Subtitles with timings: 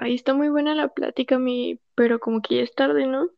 [0.00, 3.30] Ahí está muy buena la plática, mi, pero como que ya es tarde, ¿no?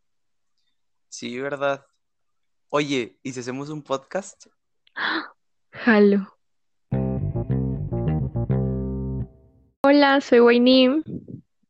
[1.09, 1.87] Sí, ¿verdad?
[2.69, 4.47] Oye, ¿y si hacemos un podcast?
[5.73, 6.37] Jalo.
[9.83, 11.03] Hola, soy Wayne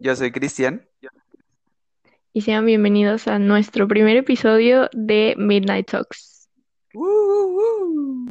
[0.00, 0.84] Yo soy Cristian.
[2.32, 6.48] y sean bienvenidos a nuestro primer episodio de Midnight Talks.
[6.94, 8.28] ¡Uh, uh, uh!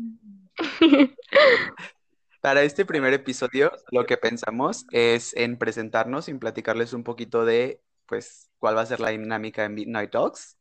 [2.42, 7.46] Para este primer episodio, lo que pensamos es en presentarnos y en platicarles un poquito
[7.46, 10.58] de, pues, cuál va a ser la dinámica de Midnight Talks.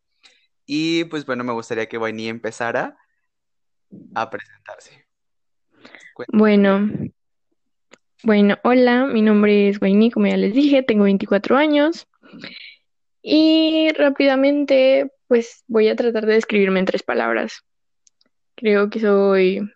[0.66, 2.96] Y, pues, bueno, me gustaría que Wayne empezara
[4.14, 5.06] a presentarse.
[6.32, 6.90] Bueno,
[8.24, 12.08] bueno, hola, mi nombre es Wayne, como ya les dije, tengo 24 años
[13.22, 17.62] y rápidamente pues voy a tratar de describirme en tres palabras.
[18.56, 19.70] Creo que soy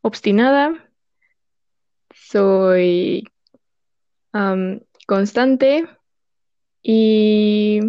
[0.00, 0.87] obstinada,
[2.30, 3.24] soy
[5.06, 5.88] constante
[6.82, 7.80] y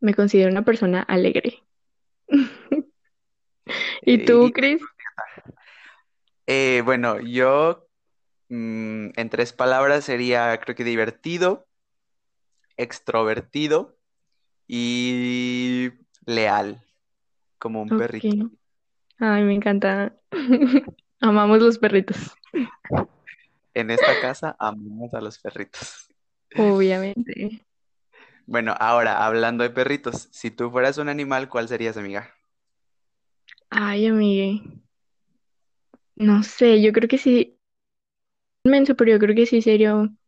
[0.00, 1.62] me considero una persona alegre.
[4.02, 4.82] ¿Y tú, Y, Chris?
[6.46, 7.86] eh, bueno, yo,
[8.48, 11.66] mm, en tres palabras, sería, creo que divertido,
[12.76, 13.96] extrovertido
[14.66, 15.90] y
[16.26, 16.84] leal,
[17.58, 18.50] como un perrito.
[19.18, 20.14] Ay, me encanta.
[21.20, 22.34] Amamos los perritos,
[23.74, 26.06] En esta casa amamos a los perritos.
[26.54, 27.64] obviamente.
[28.46, 32.34] Bueno, ahora, hablando de perritos, si tú fueras un animal, ¿cuál serías, amiga?
[33.70, 34.62] Ay, amigue.
[36.14, 37.58] No sé, yo creo que sí,
[38.64, 40.18] inmenso, pero yo creo que sí sería un,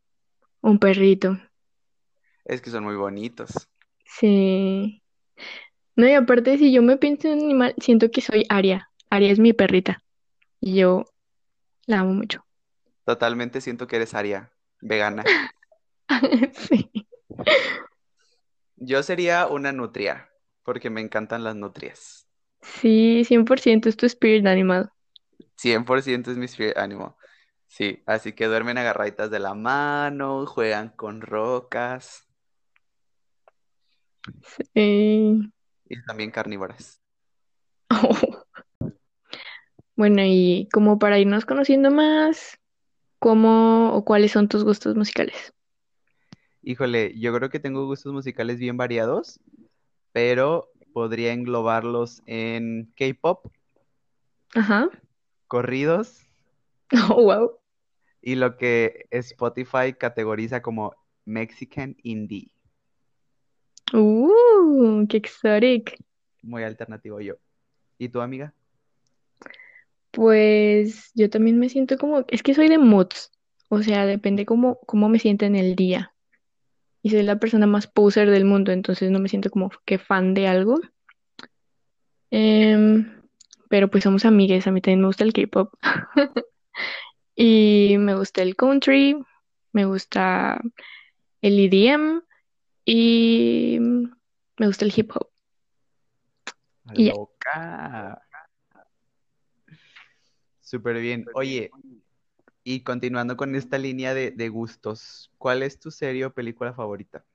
[0.62, 1.38] un perrito.
[2.44, 3.68] Es que son muy bonitos.
[4.04, 5.02] Sí.
[5.96, 8.90] No, y aparte, si yo me pienso en un animal, siento que soy Aria.
[9.10, 10.02] Aria es mi perrita.
[10.60, 11.06] Y yo
[11.86, 12.44] la amo mucho.
[13.04, 15.24] Totalmente siento que eres Aria, vegana.
[16.52, 16.90] Sí.
[18.76, 20.30] Yo sería una nutria,
[20.62, 22.28] porque me encantan las nutrias.
[22.60, 24.90] Sí, 100% es tu spirit animal.
[25.56, 27.14] 100% es mi spirit animal.
[27.68, 32.28] Sí, así que duermen agarraditas de la mano, juegan con rocas
[34.74, 35.50] Sí.
[35.86, 37.00] y también carnívoras.
[39.94, 42.58] Bueno, y como para irnos conociendo más,
[43.22, 45.54] ¿cómo o cuáles son tus gustos musicales?
[46.60, 49.38] Híjole, yo creo que tengo gustos musicales bien variados,
[50.12, 53.46] pero podría englobarlos en K-pop,
[54.56, 54.90] Ajá.
[55.46, 56.26] corridos
[57.10, 57.58] Oh, wow.
[58.20, 60.94] y lo que Spotify categoriza como
[61.24, 62.50] Mexican Indie.
[63.94, 65.96] Uh, qué exotic.
[66.42, 67.36] Muy alternativo yo.
[67.98, 68.52] ¿Y tu amiga?
[70.12, 73.32] Pues yo también me siento como, es que soy de moods,
[73.68, 76.14] o sea, depende cómo, cómo me siento en el día.
[77.02, 80.34] Y soy la persona más poser del mundo, entonces no me siento como que fan
[80.34, 80.80] de algo.
[82.30, 83.20] Em,
[83.68, 85.74] pero pues somos amigues, a mí también me gusta el K-pop.
[87.34, 89.16] Y me gusta el country,
[89.72, 90.60] me gusta
[91.40, 92.22] el EDM
[92.84, 93.78] y
[94.58, 95.28] me gusta el hip hop.
[96.94, 98.22] Loca.
[100.72, 101.26] Súper bien.
[101.34, 101.70] Oye,
[102.64, 107.26] y continuando con esta línea de, de gustos, ¿cuál es tu serie o película favorita?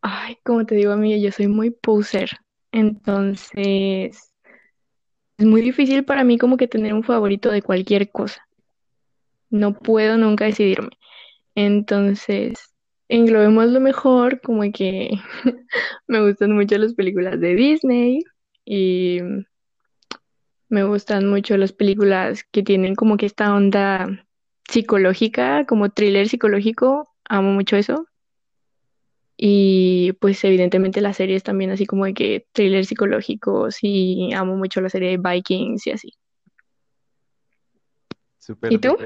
[0.00, 2.30] Ay, como te digo, amiga, yo soy muy poser.
[2.70, 4.32] Entonces,
[5.38, 8.46] es muy difícil para mí como que tener un favorito de cualquier cosa.
[9.50, 10.90] No puedo nunca decidirme.
[11.56, 12.76] Entonces,
[13.08, 15.10] englobemos lo mejor, como que
[16.06, 18.22] me gustan mucho las películas de Disney
[18.64, 19.18] y
[20.70, 24.24] me gustan mucho las películas que tienen como que esta onda
[24.68, 27.08] psicológica, como thriller psicológico.
[27.28, 28.06] Amo mucho eso.
[29.36, 34.80] Y pues evidentemente las series también así como de que thrillers psicológicos y amo mucho
[34.80, 36.12] la serie de Vikings y así.
[38.38, 38.96] Súper, ¿Y tú?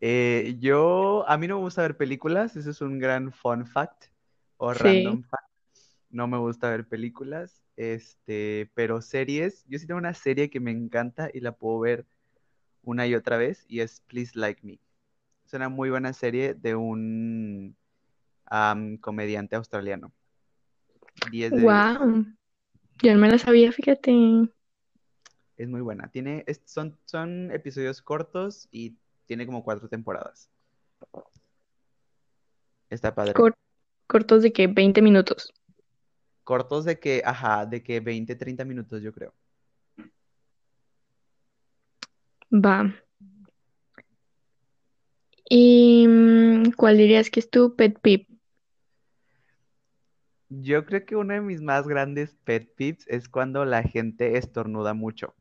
[0.00, 4.06] Eh, yo, a mí no me gusta ver películas, eso es un gran fun fact
[4.58, 4.80] o Sí.
[4.80, 5.53] random fact.
[6.14, 10.70] No me gusta ver películas, este, pero series, yo sí tengo una serie que me
[10.70, 12.06] encanta y la puedo ver
[12.84, 14.78] una y otra vez y es Please Like Me.
[15.44, 17.76] Es una muy buena serie de un
[19.00, 20.12] comediante australiano.
[21.32, 21.64] 10 de 10.
[21.64, 22.26] Wow.
[23.02, 24.12] Yo no me la sabía, fíjate.
[25.56, 26.06] Es muy buena.
[26.12, 28.94] Tiene, es- son, son episodios cortos y
[29.26, 30.48] tiene como cuatro temporadas.
[32.88, 33.32] Está padre.
[33.32, 33.56] Cor-
[34.06, 35.52] cortos de que 20 minutos.
[36.44, 39.34] Cortos de que, ajá, de que 20, 30 minutos, yo creo.
[42.52, 42.94] Va.
[45.48, 48.26] Y mm, ¿cuál dirías que es tu pet peeve?
[50.48, 54.94] Yo creo que uno de mis más grandes pet peeves es cuando la gente estornuda
[54.94, 55.34] mucho.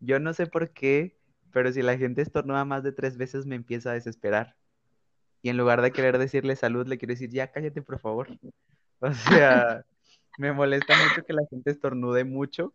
[0.00, 1.18] Yo no sé por qué,
[1.50, 4.56] pero si la gente estornuda más de tres veces me empieza a desesperar.
[5.42, 8.28] Y en lugar de querer decirle salud, le quiero decir, ya cállate, por favor.
[9.00, 9.84] O sea,
[10.38, 12.72] me molesta mucho que la gente estornude mucho.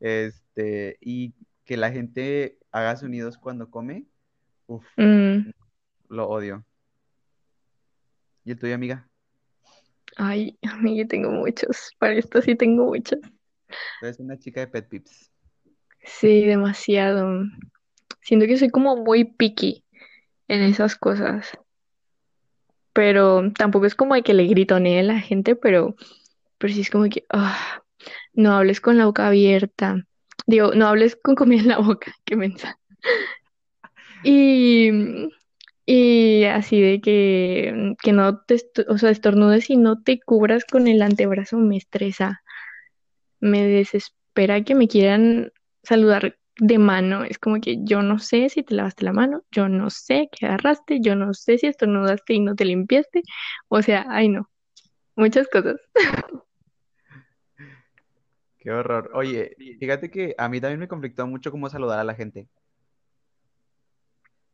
[0.00, 4.04] Este, y que la gente haga sonidos cuando come.
[4.66, 5.50] Uf, Mm,
[6.08, 6.64] lo odio.
[8.44, 9.08] ¿Y el tuyo, amiga?
[10.16, 11.90] ay, a mí yo tengo muchos.
[11.98, 13.18] Para esto sí tengo muchos.
[14.02, 15.30] Eres una chica de pet peeves.
[16.04, 17.44] Sí, demasiado.
[18.22, 19.84] Siento que soy como muy picky
[20.48, 21.58] en esas cosas.
[22.94, 25.96] Pero tampoco es como de que le gritonee a la gente, pero,
[26.58, 27.82] pero sí es como que ah,
[28.32, 30.06] no hables con la boca abierta.
[30.46, 32.78] Digo, no hables con comida en la boca, qué mensa.
[34.22, 34.90] Y,
[35.84, 38.56] y así de que, que no te,
[38.88, 42.42] o sea, estornudes y no te cubras con el antebrazo me estresa.
[43.40, 45.52] Me desespera que me quieran
[45.82, 47.24] saludar de mano.
[47.24, 50.46] Es como que yo no sé si te lavaste la mano, yo no sé qué
[50.46, 53.22] agarraste, yo no sé si estornudaste y no te limpiaste.
[53.68, 54.50] O sea, ay no,
[55.16, 55.80] muchas cosas.
[58.58, 59.10] Qué horror.
[59.12, 62.48] Oye, fíjate que a mí también me conflictó mucho cómo saludar a la gente.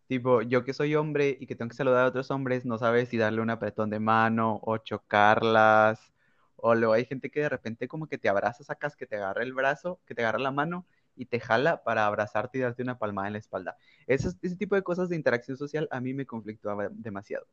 [0.09, 3.09] Tipo, yo que soy hombre y que tengo que saludar a otros hombres, no sabes
[3.09, 6.13] si darle un apretón de mano o chocarlas.
[6.57, 9.45] O luego hay gente que de repente como que te abraza, sacas que te agarra
[9.45, 10.85] el brazo, que te agarra la mano
[11.21, 13.77] y te jala para abrazarte y darte una palmada en la espalda.
[14.07, 17.47] Ese, ese tipo de cosas de interacción social a mí me conflictúa demasiado.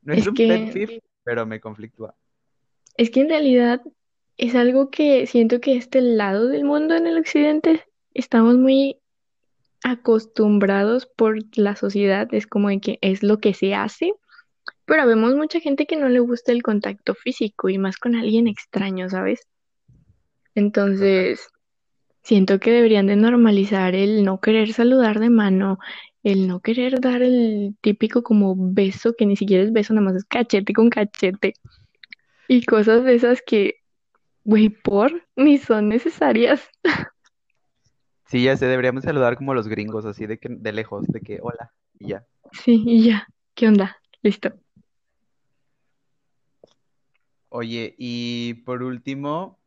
[0.00, 2.14] No es Es un pet que, peeve, pero me conflictúa.
[2.96, 3.82] es que en realidad
[4.38, 7.84] es algo que siento que este lado del mundo en el occidente
[8.14, 8.98] estamos muy
[9.82, 14.14] acostumbrados por la sociedad, es como de que es lo que se hace,
[14.86, 18.46] pero vemos mucha gente que no le gusta el contacto físico y más con alguien
[18.46, 19.46] extraño, ¿sabes?
[20.54, 21.48] Entonces,
[22.24, 25.78] siento que deberían de normalizar el no querer saludar de mano,
[26.22, 30.16] el no querer dar el típico como beso, que ni siquiera es beso, nada más
[30.16, 31.54] es cachete con cachete
[32.48, 33.76] y cosas de esas que,
[34.42, 36.68] güey, por ni son necesarias.
[38.26, 41.38] Sí, ya sé, deberíamos saludar como los gringos, así de que de lejos, de que
[41.40, 41.70] hola
[42.00, 42.24] y ya.
[42.52, 43.98] Sí, y ya, ¿qué onda?
[44.22, 44.50] Listo.
[47.50, 49.60] Oye, y por último,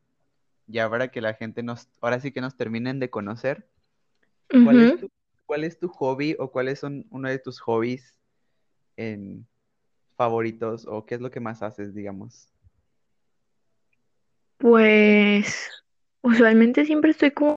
[0.68, 3.68] ya para que la gente nos, ahora sí que nos terminen de conocer,
[4.50, 5.10] ¿cuál es tu,
[5.46, 8.18] cuál es tu hobby o cuáles son uno de tus hobbies
[8.98, 9.48] en
[10.16, 12.52] favoritos o qué es lo que más haces, digamos?
[14.58, 15.70] Pues
[16.22, 17.56] usualmente siempre estoy como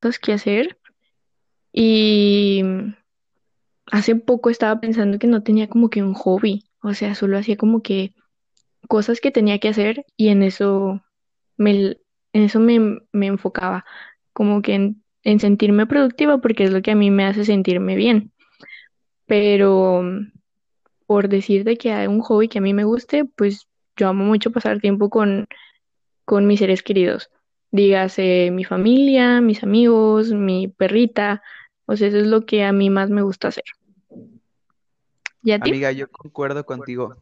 [0.00, 0.78] cosas que hacer
[1.72, 2.62] y
[3.86, 7.56] hace poco estaba pensando que no tenía como que un hobby, o sea, solo hacía
[7.56, 8.14] como que
[8.88, 11.02] cosas que tenía que hacer y en eso
[11.56, 11.98] me,
[12.32, 13.84] eso me, me enfocaba,
[14.32, 17.96] como que en, en sentirme productiva porque es lo que a mí me hace sentirme
[17.96, 18.32] bien,
[19.26, 20.02] pero
[21.06, 24.50] por decirte que hay un hobby que a mí me guste, pues yo amo mucho
[24.50, 25.46] pasar tiempo con
[26.30, 27.28] con mis seres queridos.
[27.72, 31.42] Dígase mi familia, mis amigos, mi perrita.
[31.86, 33.64] O sea, eso es lo que a mí más me gusta hacer.
[35.60, 37.16] Amiga, yo concuerdo contigo.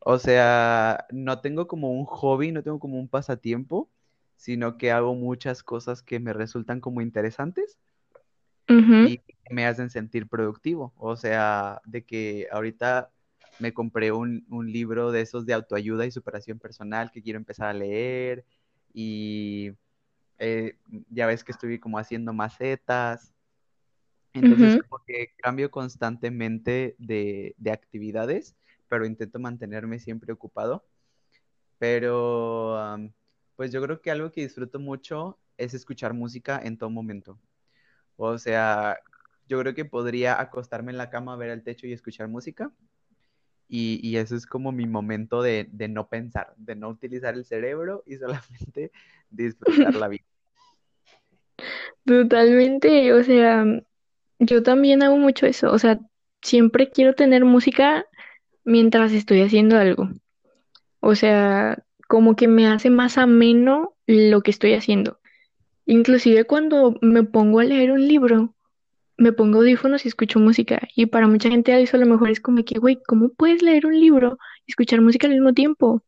[0.00, 3.90] O sea, no tengo como un hobby, no tengo como un pasatiempo,
[4.36, 7.78] sino que hago muchas cosas que me resultan como interesantes
[8.66, 10.94] y me hacen sentir productivo.
[10.96, 13.10] O sea, de que ahorita
[13.58, 17.68] me compré un, un libro de esos de autoayuda y superación personal que quiero empezar
[17.68, 18.44] a leer
[18.94, 19.72] y
[20.38, 20.76] eh,
[21.10, 23.34] ya ves que estoy como haciendo macetas.
[24.32, 28.56] Entonces, como que cambio constantemente de, de actividades,
[28.90, 30.84] pero intento mantenerme siempre ocupado.
[31.78, 32.76] Pero,
[33.56, 37.38] pues yo creo que algo que disfruto mucho es escuchar música en todo momento.
[38.16, 38.98] O sea,
[39.48, 42.72] yo creo que podría acostarme en la cama, ver el techo y escuchar música.
[43.68, 47.44] Y, y eso es como mi momento de, de no pensar, de no utilizar el
[47.44, 48.90] cerebro y solamente
[49.30, 50.24] disfrutar la vida.
[52.04, 53.12] Totalmente.
[53.12, 53.64] O sea,
[54.40, 55.70] yo también hago mucho eso.
[55.70, 56.00] O sea,
[56.42, 58.06] siempre quiero tener música
[58.64, 60.10] mientras estoy haciendo algo.
[61.00, 65.18] O sea, como que me hace más ameno lo que estoy haciendo.
[65.86, 68.54] Inclusive cuando me pongo a leer un libro.
[69.16, 70.80] me pongo audífonos y escucho música.
[70.96, 73.86] Y para mucha gente eso a lo mejor es como que, güey, ¿cómo puedes leer
[73.86, 76.02] un libro y escuchar música al mismo tiempo?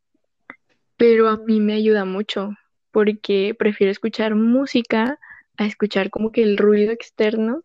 [0.96, 2.50] Pero a mí me ayuda mucho
[2.90, 5.18] porque prefiero escuchar música
[5.56, 7.62] a escuchar como que el ruido externo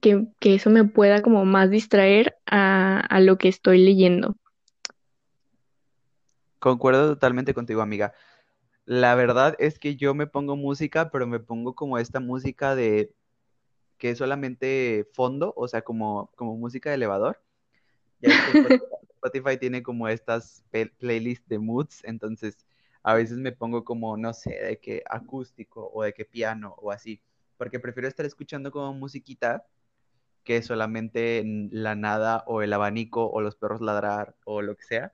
[0.00, 4.36] que, que eso me pueda como más distraer a, a lo que estoy leyendo.
[6.58, 8.14] Concuerdo totalmente contigo, amiga.
[8.86, 13.12] La verdad es que yo me pongo música, pero me pongo como esta música de
[13.98, 17.42] que es solamente fondo, o sea, como, como música de elevador.
[18.20, 18.74] Ya Spotify,
[19.14, 20.64] Spotify tiene como estas
[20.98, 22.66] playlists de moods, entonces
[23.02, 26.90] a veces me pongo como, no sé, de que acústico o de que piano o
[26.90, 27.22] así,
[27.56, 29.66] porque prefiero estar escuchando como musiquita
[30.44, 34.84] que solamente en la nada o el abanico o los perros ladrar o lo que
[34.84, 35.12] sea.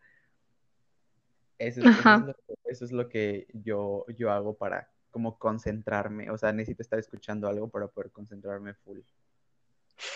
[1.59, 2.35] Eso, es- eso es Ajá, lo,
[2.65, 7.49] eso es lo que yo, yo hago para como concentrarme, o sea, necesito estar escuchando
[7.49, 9.01] algo para poder concentrarme full.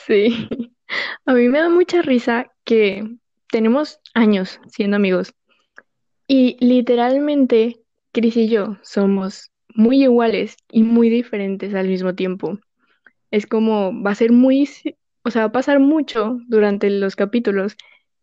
[0.06, 0.48] sí.
[1.26, 3.04] A mí me da mucha risa que
[3.50, 5.34] tenemos años siendo amigos
[6.28, 7.80] y literalmente
[8.12, 12.58] Chris y yo somos muy iguales y muy diferentes al mismo tiempo.
[13.30, 14.68] Es como, va a ser muy,
[15.24, 17.76] o sea, va a pasar mucho durante los capítulos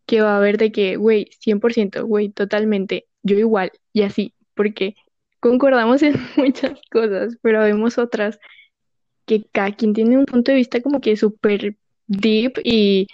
[0.06, 4.94] que va a haber de que, güey, 100%, güey, totalmente, yo igual, y así, porque
[5.40, 8.38] concordamos en muchas cosas, pero vemos otras
[9.26, 13.08] que cada quien tiene un punto de vista como que súper deep y,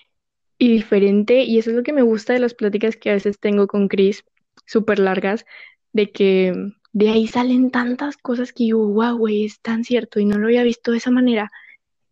[0.59, 3.38] y diferente, y eso es lo que me gusta de las pláticas que a veces
[3.40, 4.25] tengo con Chris,
[4.66, 5.45] súper largas,
[5.92, 6.54] de que
[6.92, 10.47] de ahí salen tantas cosas que yo, wow, güey, es tan cierto y no lo
[10.47, 11.50] había visto de esa manera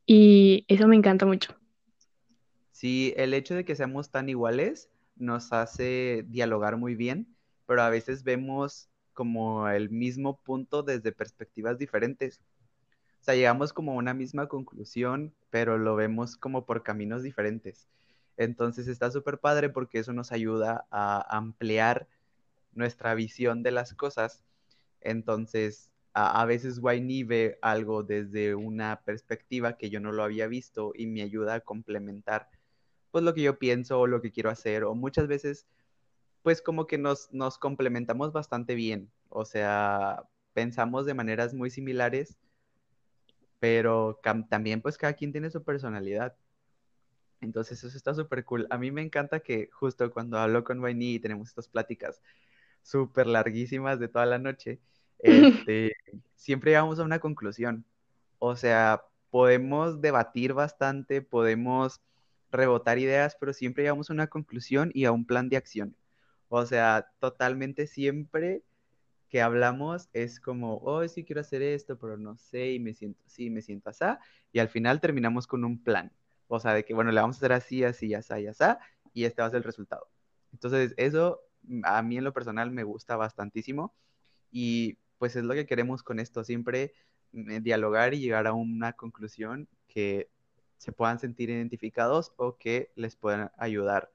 [0.07, 1.56] y eso me encanta mucho.
[2.77, 7.89] Sí, el hecho de que seamos tan iguales nos hace dialogar muy bien, pero a
[7.89, 12.43] veces vemos como el mismo punto desde perspectivas diferentes.
[13.21, 17.89] O sea, llegamos como a una misma conclusión, pero lo vemos como por caminos diferentes.
[18.37, 22.09] Entonces está súper padre porque eso nos ayuda a ampliar
[22.75, 24.45] nuestra visión de las cosas.
[25.01, 30.47] Entonces, a, a veces Wayne ve algo desde una perspectiva que yo no lo había
[30.49, 32.51] visto y me ayuda a complementar
[33.17, 34.85] pues lo que yo pienso o lo que quiero hacer.
[34.85, 35.67] O muchas veces,
[36.43, 39.11] pues como que nos, nos complementamos bastante bien.
[39.31, 42.37] O sea, pensamos de maneras muy similares,
[43.59, 44.21] pero
[44.51, 46.37] también pues cada quien tiene su personalidad.
[47.41, 48.67] Entonces eso está súper cool.
[48.69, 52.21] A mí me encanta que justo cuando hablo con Wayne y tenemos estas pláticas
[52.83, 54.79] súper larguísimas de toda la noche,
[55.21, 55.95] este,
[56.35, 57.87] siempre llegamos a una conclusión.
[58.41, 62.03] O sea, podemos debatir bastante, podemos
[62.51, 65.97] rebotar ideas, pero siempre llegamos a una conclusión y a un plan de acción.
[66.49, 68.63] O sea, totalmente siempre
[69.29, 73.21] que hablamos es como, oh, sí quiero hacer esto, pero no sé, y me siento
[73.27, 74.05] así, me siento así,
[74.53, 76.13] y al final terminamos con un plan.
[76.49, 78.65] O sea, de que, bueno, le vamos a hacer así, así, así, así,
[79.13, 80.09] y este va a ser el resultado.
[80.53, 83.95] Entonces, eso mm, a mí en lo personal me gusta bastantísimo
[84.51, 86.93] y pues es lo que queremos con esto, siempre
[87.33, 90.31] mm, dialogar y llegar a una conclusión que
[90.79, 94.11] se puedan sentir identificados o que les puedan ayudar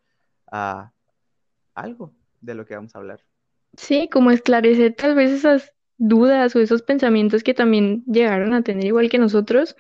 [0.52, 0.92] a
[1.74, 3.24] algo de lo que vamos a hablar.
[3.78, 8.86] Sí, como esclarecer tal vez esas dudas o esos pensamientos que también llegaron a tener
[8.86, 9.76] igual que nosotros.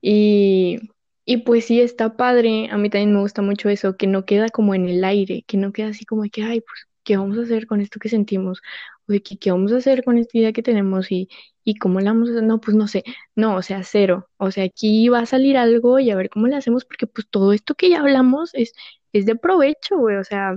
[0.00, 0.90] Y,
[1.24, 2.68] y pues sí, está padre.
[2.70, 5.56] A mí también me gusta mucho eso, que no queda como en el aire, que
[5.56, 8.08] no queda así como de que, ay, pues, ¿qué vamos a hacer con esto que
[8.08, 8.60] sentimos?
[9.08, 11.10] O de que, ¿qué vamos a hacer con esta idea que tenemos?
[11.10, 11.28] Y,
[11.64, 12.44] y cómo la vamos a hacer.
[12.44, 13.04] No, pues no sé.
[13.36, 14.28] No, o sea, cero.
[14.36, 17.28] O sea, aquí va a salir algo y a ver cómo le hacemos, porque pues
[17.30, 18.72] todo esto que ya hablamos es,
[19.12, 20.16] es de provecho, güey.
[20.16, 20.56] O sea,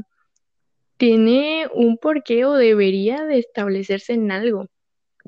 [0.97, 4.67] tiene un porqué o debería de establecerse en algo.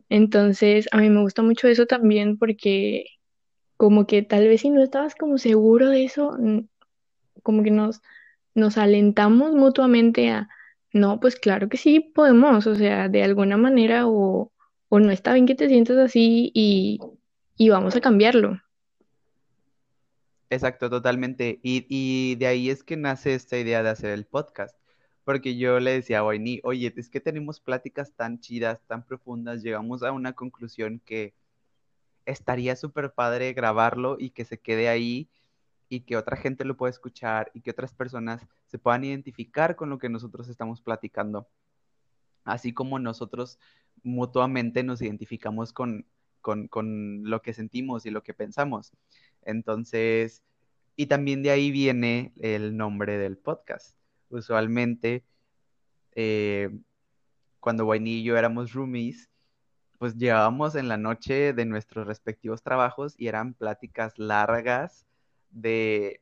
[0.10, 3.06] Entonces, a mí me gusta mucho eso también porque
[3.78, 6.38] como que tal vez si no estabas como seguro de eso,
[7.44, 8.02] como que nos,
[8.56, 10.50] nos alentamos mutuamente a,
[10.94, 14.52] no, pues claro que sí podemos, o sea, de alguna manera o,
[14.90, 17.00] o no está bien que te sientas así y,
[17.56, 18.60] y vamos a cambiarlo.
[20.50, 21.60] Exacto, totalmente.
[21.62, 24.76] Y, y de ahí es que nace esta idea de hacer el podcast.
[25.26, 29.62] Porque yo le decía a Wayne, oye, es que tenemos pláticas tan chidas, tan profundas,
[29.62, 31.34] llegamos a una conclusión que
[32.26, 35.30] estaría súper padre grabarlo y que se quede ahí
[35.90, 39.90] y que otra gente lo pueda escuchar y que otras personas se puedan identificar con
[39.90, 41.48] lo que nosotros estamos platicando.
[42.46, 43.60] Así como nosotros
[44.04, 46.06] mutuamente nos identificamos con,
[46.42, 48.94] con, con lo que sentimos y lo que pensamos.
[49.44, 50.44] Entonces,
[50.96, 53.96] y también de ahí viene el nombre del podcast.
[54.30, 55.24] Usualmente,
[56.16, 56.70] eh,
[57.60, 59.30] cuando Wayne y yo éramos roomies,
[59.98, 65.06] pues llegábamos en la noche de nuestros respectivos trabajos y eran pláticas largas
[65.50, 66.22] de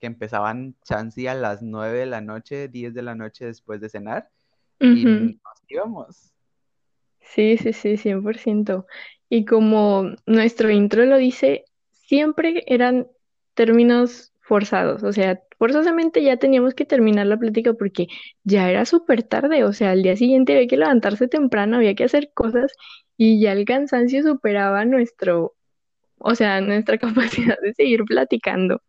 [0.00, 3.88] que empezaban chancy a las 9 de la noche, 10 de la noche después de
[3.88, 4.30] cenar
[4.80, 6.32] y nos íbamos.
[7.20, 8.86] Sí, sí, sí, 100%.
[9.28, 13.06] Y como nuestro intro lo dice, siempre eran
[13.54, 18.08] términos forzados, o sea, forzosamente ya teníamos que terminar la plática porque
[18.42, 22.04] ya era súper tarde, o sea, al día siguiente había que levantarse temprano, había que
[22.04, 22.72] hacer cosas
[23.16, 25.54] y ya el cansancio superaba nuestro,
[26.18, 28.82] o sea, nuestra capacidad de seguir platicando.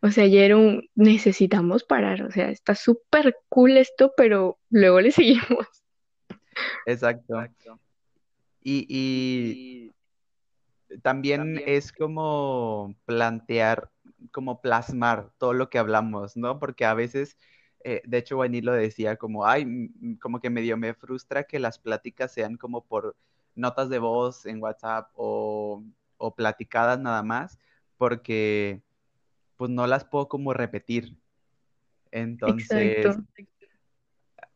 [0.00, 5.00] O sea, ya era un, necesitamos parar, o sea, está súper cool esto, pero luego
[5.00, 5.66] le seguimos.
[6.86, 7.48] Exacto.
[8.62, 9.92] Y, y
[11.02, 13.90] también es como plantear,
[14.32, 16.58] como plasmar todo lo que hablamos, ¿no?
[16.58, 17.36] Porque a veces,
[17.84, 21.58] eh, de hecho, Wayne lo decía como, ay, mm, como que medio me frustra que
[21.58, 23.16] las pláticas sean como por
[23.54, 25.82] notas de voz en WhatsApp o,
[26.16, 27.58] o platicadas nada más,
[27.96, 28.82] porque
[29.56, 31.16] pues no las puedo como repetir.
[32.10, 33.26] Entonces, Exacto.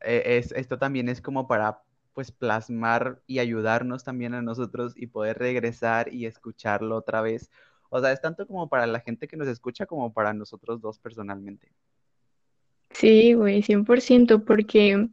[0.00, 1.82] e- es, esto también es como para
[2.12, 7.50] pues plasmar y ayudarnos también a nosotros y poder regresar y escucharlo otra vez.
[7.90, 10.99] O sea, es tanto como para la gente que nos escucha como para nosotros dos
[10.99, 11.73] personalmente.
[12.90, 15.09] Sí, güey, 100%, porque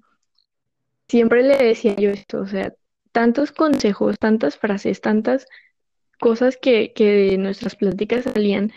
[1.07, 2.73] siempre le decía yo esto, o sea,
[3.11, 5.47] tantos consejos, tantas frases, tantas
[6.19, 8.71] cosas que, que de nuestras pláticas salían,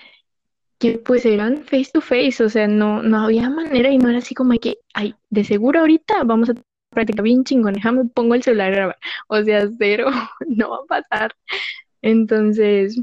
[0.79, 4.19] que pues eran face to face, o sea, no, no había manera y no era
[4.19, 6.55] así como que, ay, de seguro ahorita vamos a
[6.93, 10.11] practicar bien chingón, déjame pongo el celular a grabar, o sea, cero,
[10.47, 11.35] no va a pasar.
[12.03, 13.01] Entonces,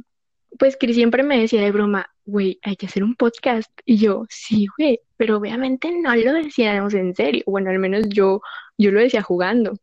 [0.58, 3.72] pues Cris siempre me decía de broma, güey, hay que hacer un podcast.
[3.86, 7.43] Y yo, sí, güey, pero obviamente no lo decíamos en serio.
[7.48, 8.41] Bueno, al menos yo,
[8.77, 9.77] yo lo decía jugando.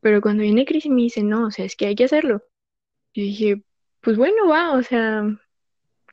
[0.00, 2.42] Pero cuando viene Cris y me dice, no, o sea, es que hay que hacerlo.
[3.14, 3.64] Yo dije,
[4.00, 5.24] pues bueno, va, o sea,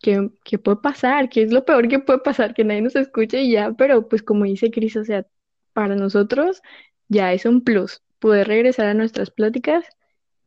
[0.01, 1.29] ¿qué, qué puede pasar?
[1.29, 2.53] ¿Qué es lo peor que puede pasar?
[2.53, 5.25] Que nadie nos escuche y ya, pero pues como dice Cris, o sea,
[5.73, 6.61] para nosotros
[7.11, 9.85] ya es un plus poder regresar a nuestras pláticas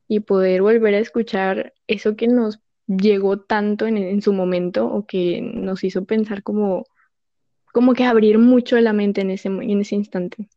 [0.09, 5.43] y poder volver a escuchar eso que nos llegó tanto en, su momento o que
[5.43, 6.85] nos hizo pensar como,
[7.73, 10.49] como que abrir mucho la mente en ese, en ese instante.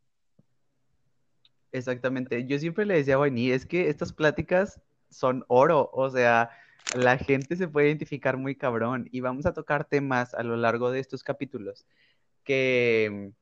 [1.74, 2.46] Exactamente.
[2.46, 6.52] Yo siempre le decía a es que estas pláticas son oro, o sea,
[6.96, 10.90] la gente se puede identificar muy cabrón y vamos a tocar temas a lo largo
[10.92, 11.86] de estos capítulos
[12.44, 13.34] que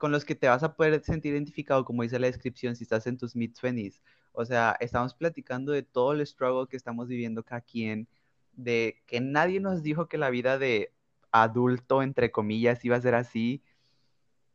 [0.00, 3.06] con los que te vas a poder sentir identificado, como dice la descripción, si estás
[3.06, 4.00] en tus mid-20s.
[4.32, 8.08] O sea, estamos platicando de todo el struggle que estamos viviendo cada quien,
[8.54, 10.94] de que nadie nos dijo que la vida de
[11.32, 13.62] adulto, entre comillas, iba a ser así.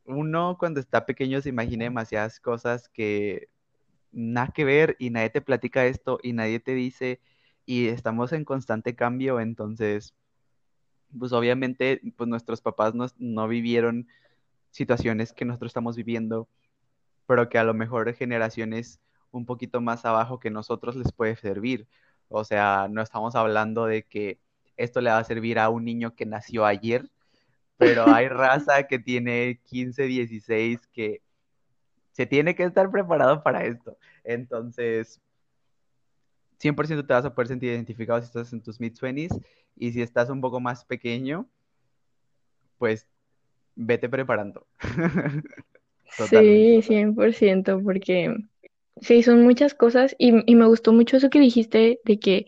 [0.04, 3.48] Uno cuando está pequeño se imagina demasiadas cosas que
[4.10, 7.20] nada que ver y nadie te platica esto y nadie te dice
[7.64, 10.12] y estamos en constante cambio, entonces,
[11.16, 14.08] pues obviamente, pues nuestros papás no, no vivieron
[14.76, 16.48] situaciones que nosotros estamos viviendo,
[17.26, 21.88] pero que a lo mejor generaciones un poquito más abajo que nosotros les puede servir.
[22.28, 24.38] O sea, no estamos hablando de que
[24.76, 27.10] esto le va a servir a un niño que nació ayer,
[27.78, 31.22] pero hay raza que tiene 15, 16 que
[32.12, 33.96] se tiene que estar preparado para esto.
[34.24, 35.20] Entonces,
[36.60, 39.42] 100% te vas a poder sentir identificado si estás en tus mid-20s
[39.74, 41.48] y si estás un poco más pequeño,
[42.78, 43.06] pues
[43.76, 44.66] vete preparando.
[46.08, 46.82] Sí, Totalmente.
[46.82, 48.34] 100%, porque
[49.02, 52.46] sí, son muchas cosas y, y me gustó mucho eso que dijiste de que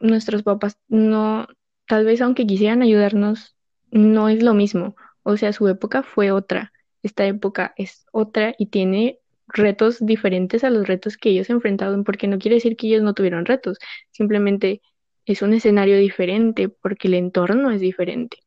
[0.00, 1.48] nuestros papás no,
[1.86, 3.56] tal vez aunque quisieran ayudarnos,
[3.90, 4.96] no es lo mismo.
[5.22, 10.70] O sea, su época fue otra, esta época es otra y tiene retos diferentes a
[10.70, 13.78] los retos que ellos enfrentaron, porque no quiere decir que ellos no tuvieron retos,
[14.10, 14.82] simplemente
[15.24, 18.38] es un escenario diferente porque el entorno es diferente.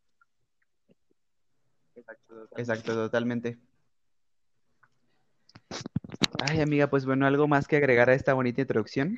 [2.57, 3.57] Exacto, totalmente.
[6.49, 9.17] Ay, amiga, pues bueno, algo más que agregar a esta bonita introducción.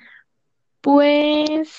[0.81, 1.71] Pues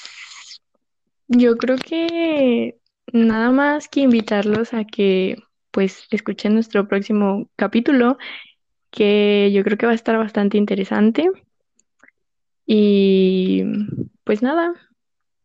[1.28, 2.78] yo creo que
[3.12, 5.36] nada más que invitarlos a que
[5.70, 8.18] pues escuchen nuestro próximo capítulo,
[8.90, 11.30] que yo creo que va a estar bastante interesante.
[12.66, 13.64] Y
[14.24, 14.74] pues nada,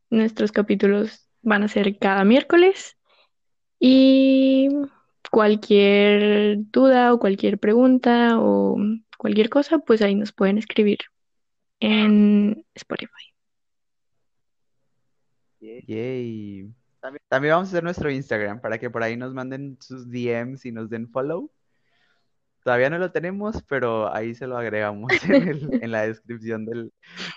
[0.09, 2.97] nuestros capítulos van a ser cada miércoles
[3.79, 4.69] y
[5.29, 8.77] cualquier duda o cualquier pregunta o
[9.17, 10.99] cualquier cosa, pues ahí nos pueden escribir
[11.79, 13.33] en Spotify.
[15.59, 16.69] Yay.
[17.29, 20.71] También vamos a hacer nuestro Instagram para que por ahí nos manden sus DMs y
[20.71, 21.49] nos den follow.
[22.63, 26.91] Todavía no lo tenemos, pero ahí se lo agregamos en, el- en la descripción del,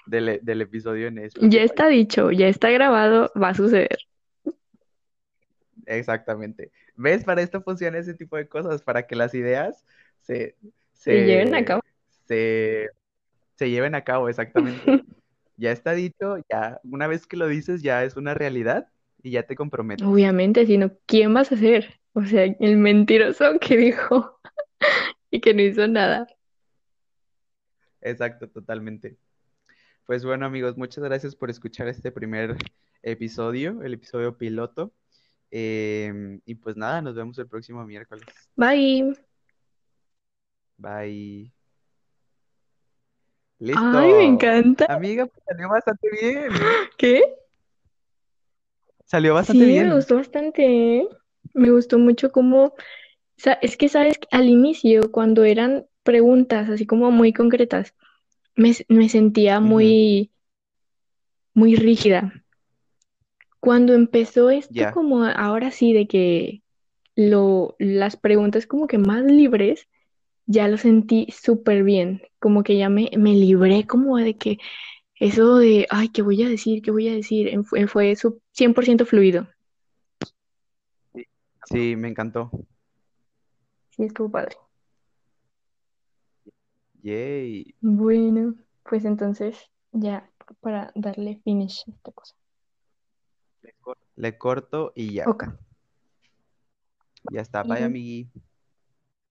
[0.06, 3.98] del- del episodio en Ya está dicho, ya está grabado, va a suceder.
[5.86, 6.70] Exactamente.
[6.96, 7.24] ¿Ves?
[7.24, 9.84] Para esto funciona ese tipo de cosas, para que las ideas
[10.20, 10.56] se,
[10.92, 11.82] Se lleven a se, cabo.
[12.26, 12.90] se,
[13.56, 14.82] se lleven a cabo, exactamente.
[15.56, 18.88] Ya está dicho, ya una vez que lo dices ya es una realidad
[19.22, 20.06] y ya te comprometes.
[20.06, 22.00] Obviamente, sino ¿quién vas a ser?
[22.14, 24.40] O sea, el mentiroso que dijo
[25.30, 26.26] y que no hizo nada.
[28.00, 29.18] Exacto, totalmente.
[30.06, 32.56] Pues bueno, amigos, muchas gracias por escuchar este primer
[33.02, 34.92] episodio, el episodio piloto.
[35.50, 38.24] Em, y pues nada, nos vemos el próximo miércoles.
[38.56, 39.14] Bye.
[40.76, 41.52] Bye.
[43.76, 44.24] Ay, me Listo.
[44.24, 44.86] encanta.
[44.88, 46.48] Amiga, pues salió bastante bien.
[46.96, 47.22] ¿Qué?
[49.04, 49.92] Salió bastante Sí, me bien.
[49.92, 51.08] gustó bastante, ¿eh?
[51.52, 52.74] Me gustó mucho cómo,
[53.60, 57.94] es que sabes, que al inicio, cuando eran preguntas así como muy concretas,
[58.54, 60.30] me, me sentía muy,
[61.54, 62.39] muy rígida.
[63.60, 64.92] Cuando empezó esto Ya.
[64.92, 66.62] como ahora sí de que
[67.16, 69.88] lo, las preguntas como que más libres,
[70.46, 74.58] ya lo sentí súper bien, como que ya me, me libré como de que
[75.16, 76.82] eso de, ay, ¿qué voy a decir?
[76.82, 77.50] ¿Qué voy a decir?
[77.64, 79.48] Fue, fue su- 100% fluido.
[81.64, 82.50] Sí, me encantó.
[83.90, 84.56] Sí, estuvo padre.
[87.02, 87.74] Yay.
[87.82, 89.58] Bueno, pues entonces
[89.92, 92.34] ya para darle finish a esta cosa.
[94.16, 95.26] Le corto y ya.
[95.28, 95.44] Ok.
[97.30, 97.62] Ya está.
[97.62, 98.28] Bye, amigui.